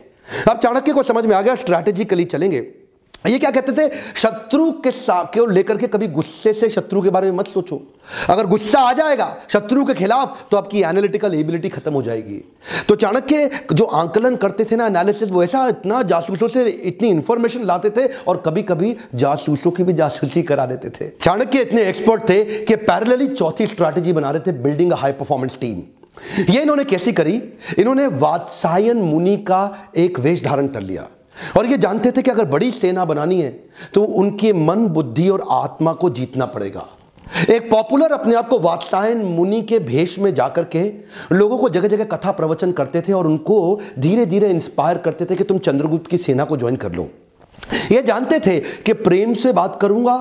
अब 0.49 0.59
चाणक्य 0.59 0.93
को 0.93 1.03
समझ 1.03 1.25
में 1.25 1.35
आ 1.35 1.41
गया 1.41 1.55
स्ट्रैटेजिकली 1.55 2.23
चलेंगे। 2.25 2.59
ये 3.25 3.37
क्या 3.39 3.49
कहते 3.51 3.71
थे? 3.71 3.89
शत्रु 4.15 4.71
के 4.81 4.91
को 5.07 5.45
लेकर 5.45 5.77
के 5.77 5.87
कभी 5.87 6.07
गुस्से 6.09 6.53
से 6.53 6.69
शत्रु 6.69 7.01
के 7.01 7.09
बारे 7.09 7.31
में 7.31 7.37
मत 7.37 7.47
सोचो। 7.47 7.81
अगर 8.29 8.45
गुस्सा 8.45 8.79
आ 8.79 8.93
जाएगा 8.93 9.27
शत्रु 9.49 9.85
के 9.85 9.93
खिलाफ 9.93 10.45
तो 10.51 10.57
आपकी 10.57 10.81
एनालिटिकल 10.81 11.35
एबिलिटी 11.35 11.69
खत्म 11.69 11.93
हो 11.93 12.01
जाएगी। 12.01 12.43
तो 12.89 12.95
चाणक्य 12.95 13.49
जो 13.73 13.85
आंकलन 13.85 14.35
करते 14.35 14.65
थे 14.65 14.75
ना 14.75 14.87
एनालिसिस 14.87 15.29
वो 15.29 15.43
ऐसा 15.43 15.67
इतना 15.67 16.01
जासूसों 16.03 16.47
से 16.47 16.67
इतनी 16.69 17.09
इंफॉर्मेशन 17.09 17.63
लाते 17.63 17.89
थे 17.89 18.07
और 18.27 18.43
कभी 18.45 18.61
कभी 18.63 18.95
जासूसों 19.15 19.71
की 19.71 19.83
भी 19.83 19.93
जासूसी 19.93 20.43
करा 20.43 20.65
देते 20.65 20.89
थे। 20.89 21.09
चाणक्य 21.21 21.61
इतने 21.61 21.83
एक्सपर्ट 21.83 22.29
थे 22.29 22.43
कि 22.65 22.75
पैरेलली 22.75 23.27
चौथी 23.27 23.67
स्ट्रैटेजी 23.67 24.13
बना 24.13 24.31
रहे 24.31 24.41
थे 24.41 24.57
building 24.59 24.91
a 24.91 24.95
high 24.95 25.11
performance 25.13 25.57
team 25.61 25.81
ये 26.49 26.61
इन्होंने 26.61 26.83
कैसी 26.83 27.11
करी? 27.11 27.41
इन्होंने 27.79 28.07
वात्सायन 28.07 28.97
मुनि 28.97 29.37
का 29.37 29.91
एक 29.97 30.19
वेश 30.19 30.43
धारण 30.43 30.67
कर 30.67 30.81
लिया। 30.81 31.07
और 31.57 31.65
ये 31.65 31.77
जानते 31.77 32.11
थे 32.11 32.21
कि 32.21 32.31
अगर 32.31 32.45
बड़ी 32.45 32.71
सेना 32.71 33.05
बनानी 33.05 33.41
है 33.41 33.49
तो 33.93 34.03
उनके 34.03 34.53
मन, 34.53 34.87
बुद्धि 34.87 35.29
और 35.29 35.45
आत्मा 35.51 35.93
को 35.93 36.09
जीतना 36.09 36.45
पड़ेगा। 36.45 36.85
एक 37.49 37.69
पॉपुलर 37.71 38.11
अपने 38.11 38.35
आप 38.35 38.47
को 38.49 38.59
वात्सायन 38.59 39.17
मुनि 39.25 39.61
के 39.61 39.79
भेष 39.79 40.17
में 40.19 40.33
जाकर 40.33 40.63
के 40.65 40.83
लोगों 41.31 41.57
को 41.57 41.69
जगह 41.69 41.87
जगह 41.87 42.03
कथा 42.07 42.31
प्रवचन 42.31 42.71
करते 42.71 43.01
थे 43.01 43.13
और 43.13 43.27
उनको 43.27 43.79
धीरे 43.99 44.25
धीरे 44.25 44.49
इंस्पायर 44.49 44.97
करते 44.97 45.25
थे 45.25 45.35
कि 45.35 45.43
तुम 45.43 45.57
चंद्रगुप्त 45.57 46.09
की 46.09 46.17
सेना 46.17 46.43
को 46.43 46.57
ज्वाइन 46.57 46.75
कर 46.75 46.91
लो। 46.91 47.07
ये 47.91 48.01
जानते 48.01 48.39
थे 48.39 48.59
कि 48.59 48.93
प्रेम 48.93 49.33
से 49.33 49.51
बात 49.53 49.79
करूँगा 49.81 50.15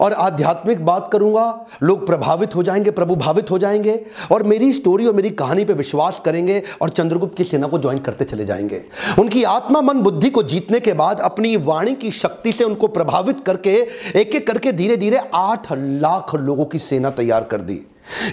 और 0.00 0.12
आध्यात्मिक 0.12 0.84
बात 0.86 1.08
करूँगा, 1.12 1.66
लोग 1.82 2.06
प्रभावित 2.06 2.54
हो 2.54 2.62
जाएँगे, 2.62 2.90
प्रभु 2.90 3.16
भावित 3.16 3.50
हो 3.50 3.58
जाएँगे 3.58 4.00
और 4.32 4.42
मेरी 4.42 4.72
स्टोरी 4.72 5.06
और 5.06 5.14
मेरी 5.14 5.30
कहानी 5.30 5.64
पे 5.64 5.72
विश्वास 5.72 6.20
करेंगे 6.24 6.62
और 6.82 6.90
चंद्रगुप्त 6.90 7.36
की 7.36 7.44
सेना 7.44 7.66
को 7.66 7.78
ज्वाइन 7.78 7.98
करते 7.98 8.24
चले 8.24 8.44
जाएँगे। 8.44 8.82
उनकी 9.18 9.42
आत्मा, 9.44 9.80
मन, 9.80 10.00
बुद्धि 10.00 10.30
को 10.30 10.42
जीतने 10.42 10.80
के 10.80 10.92
बाद 10.92 11.20
अपनी 11.20 11.56
वाणी 11.56 11.94
की 11.94 12.10
शक्ति 12.10 12.52
से 12.52 12.64
उनको 12.64 12.88
प्रभावित 12.88 13.40
करके 13.46 13.74
एक 14.16 14.34
एक 14.34 14.46
करके 14.46 14.72
धीरे 14.72 14.96
धीरे 14.96 15.20
आठ 15.34 15.72
लाख 15.72 16.34
लोगों 16.34 16.64
की 16.64 16.78
सेना 16.78 17.10
तैयार 17.10 17.44
कर 17.44 17.60
दी। 17.60 17.80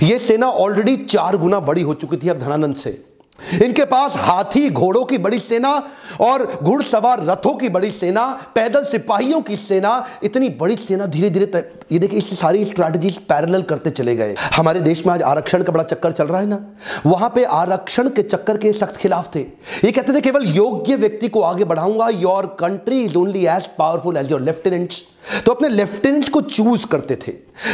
यह 0.03 0.17
सेना 0.17 0.48
ऑलरेडी 0.48 0.95
चार 0.98 1.38
गुना 1.38 1.60
बड़ी 1.60 1.81
हो 1.81 1.93
चुकी 1.93 2.17
थी 2.17 2.29
अब 2.29 2.39
धनानंद 2.39 2.75
से। 2.75 3.12
इनके 3.63 3.84
पास 3.86 4.13
हाथी, 4.16 4.70
घोड़ों 4.70 5.04
की 5.06 5.18
बड़ी 5.18 5.40
सेना 5.40 5.72
और 6.22 6.46
घुड़सवार 6.63 7.24
रथों 7.25 7.54
की 7.56 7.70
बड़ी 7.70 7.90
सेना, 7.92 8.25
पैदल 8.56 8.84
सिपाहियों 8.84 9.42
की 9.42 9.56
सेना, 9.56 10.06
इतनी 10.24 10.50
बड़ी 10.60 10.75
सेना 10.78 11.06
धीरे 11.06 11.30
धीरे 11.30 11.52
ये 11.92 12.00
देखिए 12.00 12.20
इस 12.20 12.40
सारी 12.40 12.63
स्ट्रैटेजी 12.66 13.10
पैरेलल 13.30 13.62
करते 13.62 13.90
चले 13.90 14.16
गए। 14.16 14.36
हमारे 14.56 14.80
देश 14.82 15.06
में 15.06 15.13
आज 15.13 15.22
आरक्षण 15.22 15.63
का 15.63 15.72
बड़ा 15.72 15.84
चक्कर 15.84 16.12
चल 16.12 16.28
रहा 16.28 16.40
है 16.40 16.48
ना? 16.48 16.60
वहाँ 17.06 17.32
पे 17.36 17.44
आरक्षण 17.44 18.10
के 18.10 18.22
चक्कर 18.22 18.58
के 18.58 18.74
सख्त 18.74 18.98
खिलाफ 18.98 19.34
थे। 19.36 19.40
ये 19.40 19.92
कहते 19.92 20.13
थे, 20.13 20.22
केवल 20.22 20.46
योग्य 20.48 20.96
व्यक्ति 20.96 21.28
को 21.28 21.42
आगे 21.42 21.66
बढ़ाऊँगा। 21.66 22.10
Your 22.10 22.46
country 22.60 23.04
is 23.04 23.18
only 23.18 23.46
as 23.48 23.68
powerful 23.78 24.18
as 24.18 24.32
your 24.32 24.42
lieutenants 24.42 25.04
तो 25.46 25.52
अपने 25.52 25.68
लेफ्टिनेंट 25.70 26.30
को 26.30 26.40
चूज़ 26.42 26.86
करते 26.88 27.16
थे। 27.18 27.32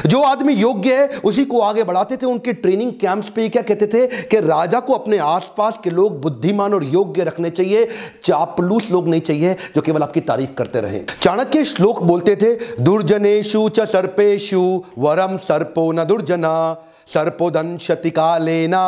जो 0.08 0.22
आदमी 0.22 0.54
योग्य 0.54 0.96
है, 0.96 1.08
उसी 1.20 1.46
को 1.46 1.62
आगे 1.62 1.84
बढ़ाते 1.84 2.18
थे। 2.18 2.25
उनके 2.25 2.54
ट्रेनिंग 2.54 2.92
कैंप्स 2.92 3.30
पे 3.30 3.48
क्या 3.50 3.62
कहते 3.62 3.88
थे 3.88 4.06
कि 4.24 4.39
राजा 4.39 4.80
को 4.80 4.94
अपने 4.94 5.18
आसपास 5.50 5.77
के 5.84 5.89
लोग 5.89 6.22
बुद्धिमान 6.22 6.74
और 6.74 6.84
योग्य 6.84 7.24
रखने 7.24 7.50
चाहिए। 7.50 7.88
चापलूस 8.24 8.88
लोग 8.91 9.08
नहीं 9.08 9.22
चाहिए, 9.22 9.53
जो 9.75 9.82
केवल 9.82 10.03
आपकी 10.03 10.22
तारीफ़ 10.22 10.51
करते 10.51 10.82
रहे। 10.82 11.00
चाणक्य 11.22 11.63
श्लोक 11.65 12.03
बोलते 12.03 12.36
थे 12.36 12.53
दुर्जनेशु 12.84 13.70
च 13.70 13.79
सर्पेशु 13.79 14.84
वरम 14.98 15.38
सर्पो 15.38 15.91
न 15.91 16.03
दुर्जना 16.03 16.86
सर्पोदंशति 17.08 18.10
कालेना, 18.10 18.82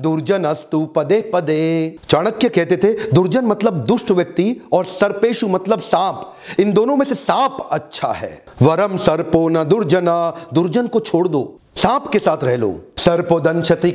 दुर्जनस्तु 0.00 0.84
पदे 0.86 1.20
पदे। 1.34 1.96
चाणक्य 2.08 2.48
कहते 2.48 2.76
थे, 2.76 2.92
दुर्जन 3.12 3.44
मतलब 3.44 3.74
दुष्ट 3.74 4.10
व्यक्ति 4.10 4.56
और 4.72 4.84
सर्पेशु 4.84 5.48
मतलब 5.48 5.80
सांप। 5.80 6.32
इन 6.60 6.72
दोनों 6.72 6.96
में 6.96 7.06
से 7.06 7.14
सांप 7.14 7.68
अच्छा 7.70 8.12
है। 8.12 8.44
वरम 8.62 8.96
सर्पो 8.96 9.48
न 9.48 9.64
दुर्जना, 9.64 10.34
दुर्जन 10.54 10.86
को 10.86 11.00
छोड़ 11.00 11.28
दो। 11.28 11.56
सांप 11.76 12.08
के 12.08 12.18
साथ 12.18 12.44
रह 12.44 12.56
लो। 12.56 12.80
सर्पोदंशति 13.00 13.90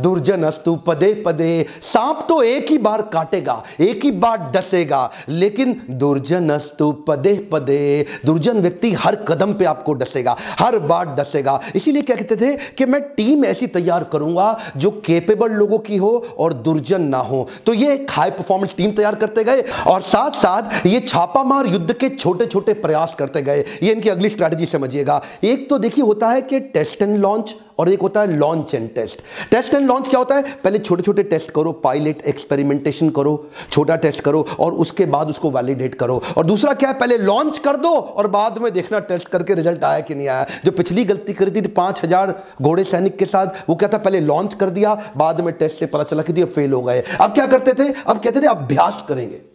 दुर्जन 0.00 0.42
अस्तु 0.42 0.74
पदे 0.86 1.12
पदे। 1.26 1.66
सांप 1.82 2.24
तो 2.28 2.40
एक 2.42 2.70
ही 2.70 2.78
बार 2.78 3.02
काटेगा, 3.12 3.62
एक 3.80 4.04
ही 4.04 4.10
बार 4.14 4.38
डसेगा, 4.54 5.10
लेकिन 5.28 5.80
दुर्जन 5.90 6.50
अस्तु 6.50 6.90
पदे 7.08 7.34
पदे, 7.52 8.06
दुर्जन 8.26 8.60
व्यक्ति 8.60 8.92
हर 8.94 9.16
कदम 9.28 9.52
पे 9.54 9.64
आपको 9.64 9.94
डसेगा, 9.94 10.36
हर 10.60 10.78
बार 10.80 11.14
डसेगा। 11.14 11.58
इसीलिए 11.76 12.02
क्या 12.02 12.16
कहते 12.16 12.36
थे 12.36 12.54
कि 12.74 12.86
मैं 12.86 13.00
टीम 13.14 13.44
ऐसी 13.44 13.66
तैयार 13.68 14.04
करूँगा 14.04 14.46
जो 14.76 14.90
केपेबल 15.06 15.52
लोगों 15.52 15.78
की 15.80 15.96
हो 15.96 16.12
और 16.38 16.52
दुर्जन 16.54 17.02
ना 17.04 17.18
हो। 17.20 17.46
तो 17.66 17.74
ये 17.74 17.92
एक 17.94 18.10
हाई 18.10 18.30
परफॉर्मेंस 18.32 18.74
टीम 18.76 18.92
तैयार 18.92 19.14
करते 19.14 19.44
गए 19.44 19.64
और 19.86 20.02
साथ 20.04 20.30
साथ 20.36 20.86
ये 20.86 21.00
छापामार 21.02 21.66
युद्ध 21.66 21.92
के 21.92 22.08
छोटे 22.10 22.46
छोटे 22.46 22.74
प्रयास 22.76 23.14
करते 23.18 23.42
गए। 23.42 23.64
ये 23.82 23.92
इनकी 23.92 24.08
अगली 24.08 24.28
स्ट्रैटेजी 24.28 24.66
समझिएगा। 24.68 25.20
एक 25.44 25.68
तो 25.70 25.78
देखिए 25.78 26.04
होता 26.04 26.28
है 26.28 26.42
कि 26.42 26.60
टेस्ट 26.60 27.02
एंड 27.02 27.16
लॉन्च 27.18 27.54
और 27.78 27.88
एक 27.88 28.02
होता 28.02 28.20
है 28.20 28.36
launch 28.36 28.74
and 28.74 28.88
test 28.94 29.22
test 29.50 29.74
and 29.74 29.86
launch 29.86 30.08
क्या 30.08 30.18
होता 30.18 30.34
है? 30.34 30.42
पहले 30.64 30.78
छोटे 30.78 31.02
छोटे 31.02 31.22
टेस्ट 31.24 31.50
करो 31.50 31.72
पायलट 31.84 32.22
एक्सपेरिमेंटेशन 32.24 33.10
करो, 33.10 33.34
छोटा 33.70 33.96
टेस्ट 33.96 34.20
करो 34.20 34.44
और 34.60 34.72
उसके 34.74 35.06
बाद 35.06 35.30
उसको 35.30 35.50
वैलिडेट 35.50 35.94
करो। 35.94 36.20
और 36.38 36.46
दूसरा 36.46 36.72
क्या 36.72 36.88
है? 36.88 36.98
पहले 36.98 37.18
लॉन्च 37.18 37.58
कर 37.58 37.76
दो 37.76 37.88
और 37.88 38.28
बाद 38.28 38.58
में 38.58 38.72
देखना 38.72 38.98
टेस्ट 39.04 39.28
करके 39.28 39.54
रिज़ल्ट 39.54 39.84
आया 39.84 40.00
कि 40.00 40.14
नहीं 40.14 40.28
आया। 40.28 40.46
जो 40.64 40.70
पिछली 40.72 41.04
गलती 41.04 41.32
करी 41.32 41.50
थी, 41.52 41.66
पाँच 41.68 42.02
हज़ार 42.04 42.34
घोड़े 42.62 42.84
सैनिक 42.84 43.16
के 43.16 43.24
साथ, 43.24 43.64
वो 43.68 43.74
क्या 43.74 43.88
था? 43.88 43.98
पहले 43.98 44.20
लॉन्च 44.20 44.54
कर 44.54 44.70
दिया, 44.70 44.94
बाद 45.16 45.40
में 45.40 45.52
टेस्ट 45.54 45.78
से 45.78 45.86
पता 45.86 46.04
चला 46.04 46.22
कि 46.22 46.44
फेल 46.44 46.72
हो 46.72 46.80
गए। 46.82 47.02
अब 47.20 47.34
क्या 47.34 47.46
करते 47.46 47.72
थे? 47.74 47.92
अब 48.06 48.18
कहते 48.18 48.40
थे, 48.40 48.46
अभ्यास 48.46 49.04
करेंगे। 49.08 49.53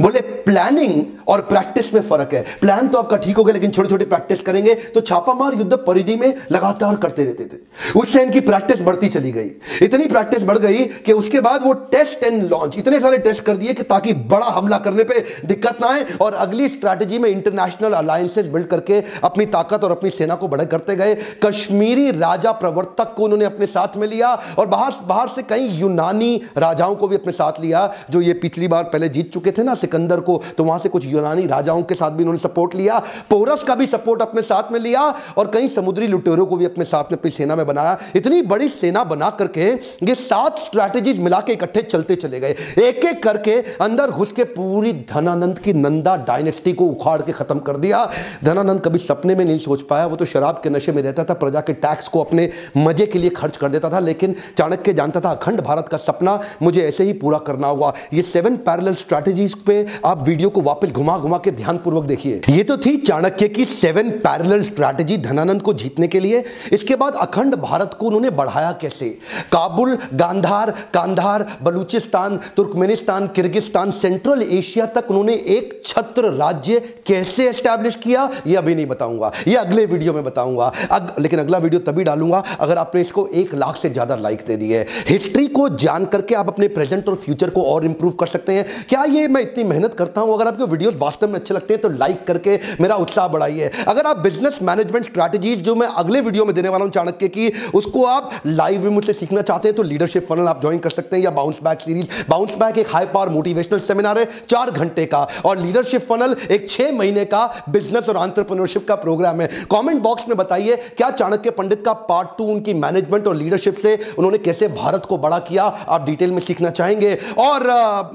बोले 0.00 0.20
प्लानिंग 0.20 1.04
और 1.28 1.40
प्रैक्टिस 1.42 1.92
में 1.94 2.00
फ़र्क 2.02 2.34
है। 2.34 2.42
प्लान 2.60 2.88
तो 2.88 2.98
आपका 2.98 3.16
ठीक 3.16 3.36
हो 3.36 3.44
गया, 3.44 3.52
लेकिन 3.54 3.70
छोटे 3.70 3.88
छोटे 3.88 4.04
प्रैक्टिस 4.06 4.40
करेंगे 4.42 4.74
तो 4.74 5.00
छापामार 5.02 5.54
युद्ध 5.54 5.76
परिधि 5.76 6.16
में 6.16 6.34
लगातार 6.52 6.96
करते 6.96 7.24
रहते 7.24 7.44
थे। 7.46 7.60
उससे 7.98 8.22
इनकी 8.22 8.40
प्रैक्टिस 8.42 8.80
बढ़ती 8.82 9.08
चली 9.08 9.32
गई। 9.32 9.50
इतनी 9.82 10.06
प्रैक्टिस 10.06 10.42
बढ़ 10.42 10.58
गई 10.58 10.84
कि 11.06 11.12
उसके 11.12 11.40
बाद 11.40 11.62
वो 11.64 11.72
टेस्ट 11.92 12.24
एंड 12.24 12.42
लॉन्च 12.50 12.78
इतने 12.78 13.00
सारे 13.00 13.18
टेस्ट 13.20 13.44
कर 13.44 13.56
दिए 13.56 13.72
कि 13.72 13.82
ताकि 13.84 14.12
बड़ा 14.28 14.46
हमला 14.48 14.78
करने 14.78 15.04
पर 15.04 15.22
दिक्कत 15.46 15.78
ना 15.80 15.88
आए 15.88 16.04
और 16.20 16.34
अगली 16.36 16.68
स्ट्रैटेजी 16.68 17.18
में 17.18 17.28
इंटरनेशनल 17.30 17.92
अलायंसेस 17.94 18.46
बिल्ड 18.46 18.66
करके 18.66 19.02
अपनी 19.24 19.46
ताकत 19.48 19.84
और 19.84 19.90
अपनी 19.90 20.10
सेना 20.10 20.34
को 20.34 20.48
बड़ा 20.48 20.64
करते 20.66 20.96
गए। 20.96 21.14
कश्मीरी 21.42 22.10
राजा 22.12 22.52
प्रवर्तक 22.54 23.14
को 23.16 23.24
उन्होंने 23.24 23.44
अपने 23.44 23.66
साथ 23.68 23.96
में 23.96 24.06
लिया 24.08 24.28
और 24.58 24.66
बाहर 24.66 24.92
बाहर 25.04 25.28
से 25.28 25.42
कई 25.44 25.68
यूनानी 25.70 26.34
राजाओं 26.58 26.94
को 26.94 27.08
भी 27.08 27.16
अपने 27.16 27.32
साथ 27.32 27.60
लिया, 27.60 27.92
जो 28.10 28.20
ये 28.20 28.32
पिछली 28.34 28.68
बार 28.68 28.84
पहले 28.84 29.08
जीत 29.08 29.32
चुके 29.32 29.50
थे 29.50 29.62
ना। 29.62 29.71
सिकंदर 29.74 30.20
को 30.20 30.40
तो 30.58 30.64
वहाँ 30.64 30.78
से 30.78 30.88
कुछ 30.88 31.06
यूनानी 31.06 31.46
राजाओं 31.46 31.82
के 31.82 31.94
साथ 31.94 32.10
भी 32.10 32.22
उन्होंने 32.22 32.40
सपोर्ट 32.40 32.74
लिया, 32.74 32.98
पोरस 33.30 33.62
का 33.62 33.74
भी 33.74 33.86
सपोर्ट 33.86 34.22
अपने 34.22 34.42
साथ 34.42 34.72
में 34.72 34.78
लिया, 34.80 35.02
और 35.38 35.50
कई 35.54 35.68
समुद्री 35.68 36.06
लुटेरों 36.06 36.46
को 36.46 36.56
भी 36.56 36.64
अपने 36.64 36.84
साथ 36.84 37.04
में, 37.04 37.18
अपनी 37.18 37.30
सेना 37.30 37.56
में 37.56 37.66
बनाया। 37.66 37.98
इतनी 38.16 38.42
बड़ी 38.44 38.68
सेना 38.70 39.04
बना 39.04 39.30
करके 39.32 39.70
ये 40.02 40.14
सात 40.14 40.58
स्ट्रैटेजीज 40.58 41.18
मिला 41.18 41.40
के 41.40 41.52
इकट्ठे 41.52 41.82
चलते 41.82 42.16
चले 42.16 42.40
गए। 42.40 42.54
एक 42.78 43.04
एक 43.04 43.22
करके 43.22 43.54
अंदर 43.80 44.10
घुस 44.10 44.32
के 44.32 44.44
पूरी 44.46 44.92
धनानंद 45.10 45.58
की 45.58 45.72
नंदा 45.72 46.16
डायनेस्टी 46.24 46.72
को 46.72 46.86
उखाड़ 46.86 47.20
के 47.22 47.32
खत्म 47.32 47.58
कर 47.60 47.76
दिया। 47.76 48.04
धनानंद 48.44 48.80
कभी 48.80 48.98
सपने 49.00 49.34
में 49.34 49.44
नहीं 49.44 49.58
सोच 49.58 49.82
पाया, 49.82 50.06
वो 50.06 50.16
तो 50.16 50.24
शराब 50.24 50.60
के 50.64 50.70
नशे 50.70 50.92
में 50.92 51.02
रहता 51.02 51.24
था, 51.24 51.34
प्रजा 51.34 51.60
के 51.60 51.72
टैक्स 51.74 52.08
को 52.08 52.20
अपने 52.20 52.48
मज़े 52.76 53.06
के 53.06 53.18
लिए 53.18 53.30
खर्च 53.32 53.56
कर 53.56 53.68
देता 53.68 53.90
था, 53.90 54.00
लेकिन 54.00 54.34
चाणक्य 54.58 54.92
जानता 54.94 55.20
था, 55.20 55.30
अखंड 55.30 55.60
भारत 55.62 55.88
का 55.88 55.98
सपना 55.98 56.40
मुझे 56.62 56.82
ऐसे 56.82 57.04
ही 57.04 57.12
पूरा 57.14 57.38
करना 57.40 57.68
होगा 57.68 57.92
ये 58.12 58.22
सेवन 58.22 58.56
पैरेलल 58.62 58.94
स्ट्रैटेजीज 58.96 59.54
पे 59.62 59.86
आप 60.04 60.26
वीडियो 60.28 60.48
को 60.50 60.62
वापस 60.62 60.88
घुमा 60.88 61.16
घुमा 61.18 61.38
के 61.38 61.50
ध्यानपूर्वक 61.52 62.04
देखिए। 62.04 62.40
ये 62.48 62.62
तो 62.62 62.76
थी 62.76 62.96
चाणक्य 62.98 63.48
की 63.48 63.64
सेवन 63.64 64.10
पैरेलल 64.20 64.62
स्ट्रैटेजी 64.62 65.16
धनानंद 65.18 65.62
को 65.62 65.72
जीतने 65.74 66.08
के 66.08 66.20
लिए। 66.20 66.44
इसके 66.72 66.96
बाद 66.96 67.14
अखंड 67.16 67.54
भारत 67.56 67.96
को 68.00 68.06
उन्होंने 68.06 68.30
बढ़ाया 68.32 68.72
कैसे? 68.72 69.08
Kabul 69.52 69.96
Gandhar 70.14 70.70
Kandahar 70.94 71.46
Balochistan 71.62 72.38
Turkmenistan 72.56 73.26
Kyrgyzstan 73.26 73.90
Central 73.92 74.42
Asia 74.42 74.86
तक 74.88 75.10
उन्होंने 75.10 75.34
एक 75.48 75.80
छत्र 75.84 76.32
राज्य 76.32 76.80
कैसे 77.06 77.48
एस्टैब्लिश 77.48 77.94
किया? 77.94 78.28
यह 78.46 78.58
अभी 78.58 78.74
नहीं 78.74 78.86
बताऊँगा। 78.86 79.30
यह 79.48 79.60
अगले 79.60 79.86
वीडियो 79.86 80.12
में 80.12 80.22
बताऊँगा। 80.24 80.72
अग, 80.90 81.14
लेकिन 81.18 81.38
अगला 81.38 81.58
वीडियो 81.58 81.80
तभी 81.82 82.04
डालूँगा 82.04 82.42
अगर 82.60 82.78
आपने 82.78 83.00
इसको 83.00 83.26
एक 83.34 83.54
लाख 83.54 83.76
से 83.76 83.90
ज़्यादा 83.90 84.16
लाइक 84.16 84.44
दे 84.46 84.56
दिए। 84.56 84.80
हिस्ट्री 85.08 85.46
को 85.48 85.68
जान 85.76 86.04
करके 86.06 86.34
आप 86.34 86.48
अपने 86.48 86.68
प्रेजेंट 86.70 87.08
और 87.08 87.14
फ्यूचर 87.16 87.50
को 87.50 87.62
और 87.64 87.84
इंप्रूव 87.84 88.12
कर 88.12 88.26
सकते 88.26 88.52
हैं। 88.52 88.66
क्या 88.88 89.02
ये 89.04 89.26
मैं 89.28 89.42
इतनी 89.52 89.64
मेहनत 89.64 89.94
करता 89.94 90.20
हूँ, 90.20 90.34
अगर 90.34 90.46
आपके 90.46 90.64
वीडियोस 90.66 90.94
वास्तव 90.98 91.28
में 91.28 91.34
अच्छे 91.34 91.54
लगते 91.54 91.74
हैं 91.74 91.80
तो 91.82 91.88
लाइक 91.90 92.24
करके 92.26 92.58
मेरा 92.80 92.94
उत्साह 92.96 93.28
बढ़ाइए। 93.28 93.70
अगर 93.88 94.06
आप 94.06 94.18
बिज़नेस 94.20 94.58
मैनेजमेंट 94.62 95.06
स्ट्रैटेजीज 95.06 95.60
जो 95.62 95.74
मैं 95.74 95.86
अगले 95.96 96.20
वीडियो 96.22 96.44
में 96.44 96.54
देने 96.54 96.68
वाला 96.68 96.84
हूँ 96.84 96.92
चाणक्य 96.92 97.28
की, 97.28 97.50
उसको 97.74 98.04
आप 98.06 98.30
लाइव 98.46 98.84
में 98.84 98.90
मुझसे 98.90 99.12
सीखना 99.14 99.42
चाहते 99.42 99.68
हैं 99.68 99.76
तो 99.76 99.82
लीडरशिप 99.84 100.26
फनल 100.28 100.48
आप 100.48 100.60
ज्वाइन 100.60 100.78
कर 100.78 100.90
सकते 100.90 101.16
हैं, 101.16 101.22
या 101.24 101.30
bounce 101.32 101.58
back 101.64 101.80
series 101.80 102.06
bounce 102.28 102.54
back 102.56 102.78
एक 102.78 102.88
हाई 102.88 103.06
पावर 103.06 103.28
मोटिवेशनल 103.30 103.78
सेमिनार 103.80 104.18
है, 104.18 104.24
चार 104.48 104.70
घंटे 104.72 105.04
का। 105.06 105.26
और 105.44 105.58
लीडरशिप 105.58 106.02
फनल 106.04 106.36
एक 106.50 106.68
छह 106.68 106.92
महीने 106.94 107.24
का 107.26 107.44
बिज़नेस 107.70 108.08
और 108.08 108.16
आंट्रप्रनोरशिप 108.18 108.86
का 108.88 108.94
प्रोग्राम 108.96 109.40
है। 109.40 109.48
कॉमेंट 109.70 110.02
बॉक्स 110.02 110.28
में 110.28 110.36
बताइए, 110.36 110.76
क्या 110.96 111.10
चाणक्य 111.12 111.50
पंडित 111.52 111.84
का 111.84 111.92
पार्ट 112.08 112.28
टू 112.38 112.44
उनकी 112.46 112.74
मैनेजमेंट 112.76 113.26
और 113.28 113.36
लीडरशिप 113.36 113.76
से 113.78 113.94
उन्होंने 114.18 114.38
कैसे 114.40 114.68
भारत 114.70 115.06
को 115.08 115.18
बड़ा 115.18 115.38
किया? 115.40 115.64
आप 115.64 116.06
डिटेल 116.06 116.30
में 116.30 116.40
सीखना 116.42 116.70
चाहेंगे। 116.72 117.14
और 117.38 117.66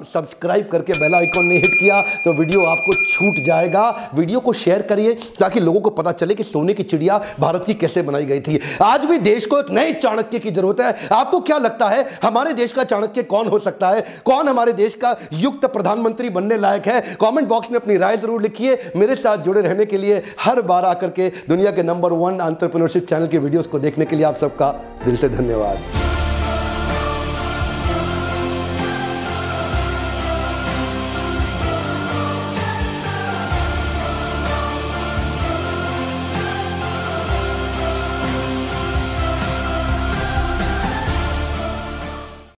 सब्सक्राइब 0.07 0.67
करके 0.71 0.93
बेल 0.95 1.15
आइकॉन 1.27 1.45
ने 1.45 1.55
हिट 1.55 1.73
किया 1.73 2.01
तो 2.23 2.33
वीडियो 2.33 2.63
आपको 2.65 2.93
छूट 3.05 3.43
जाएगा। 3.45 4.11
वीडियो 4.15 4.39
को 4.39 4.53
शेयर 4.55 4.81
करिए, 4.81 5.13
ताकि 5.39 5.59
लोगों 5.59 5.79
को 5.81 5.89
पता 5.91 6.11
चले 6.13 6.35
कि 6.35 6.43
सोने 6.43 6.73
की 6.73 6.83
चिड़िया 6.85 7.17
भारत 7.39 7.63
की 7.67 7.73
कैसे 7.75 8.01
बनाई 8.01 8.25
गई 8.25 8.39
थी। 8.39 8.59
आज 8.83 9.05
भी 9.05 9.17
देश 9.19 9.45
को 9.45 9.59
एक 9.59 9.71
नए 9.71 9.93
चाणक्य 9.95 10.39
की 10.39 10.51
ज़रूरत 10.51 10.81
है। 10.81 11.07
आपको 11.11 11.39
क्या 11.41 11.57
लगता 11.57 11.89
है, 11.89 12.05
हमारे 12.23 12.53
देश 12.53 12.71
का 12.71 12.83
चाणक्य 12.85 13.23
कौन 13.25 13.47
हो 13.47 13.59
सकता 13.59 13.89
है? 13.89 14.05
कौन 14.25 14.47
हमारे 14.47 14.73
देश 14.73 14.95
का 14.95 15.15
युक्त 15.35 15.65
प्रधानमंत्री 15.67 16.29
बनने 16.29 16.57
लायक 16.57 16.87
है? 16.87 17.01
कॉमेंट 17.17 17.47
बॉक्स 17.47 17.71
में 17.71 17.79
अपनी 17.79 17.97
राय 17.97 18.17
ज़रूर 18.17 18.41
लिखिए। 18.41 18.77
मेरे 18.95 19.15
साथ 19.17 19.37
जुड़े 19.39 19.61
रहने 19.61 19.85
के 19.85 19.97
लिए 19.97 20.21
हर 20.41 20.61
बार 20.63 20.85
आकर 20.85 21.09
के 21.09 21.29
दुनिया 21.49 21.71
के 21.71 21.83
नंबर 21.83 22.13
वन 22.15 22.41
आंट्रप्रनोरशिप 22.41 23.07
चैनल 23.09 23.27
के 23.27 23.37
वीडियोस 23.39 23.67
को 23.67 23.79
देखने 23.79 24.05
के 24.05 24.15
लिए 24.15 24.25
आप 24.25 24.37
सबका 24.41 24.71
दिल 25.05 25.17
से 25.17 25.29
धन्यवाद। 25.29 26.06